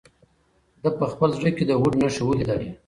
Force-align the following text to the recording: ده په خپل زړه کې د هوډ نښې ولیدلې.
ده 0.83 0.89
په 0.99 1.05
خپل 1.11 1.29
زړه 1.39 1.51
کې 1.57 1.63
د 1.65 1.71
هوډ 1.79 1.93
نښې 2.01 2.23
ولیدلې. 2.25 2.69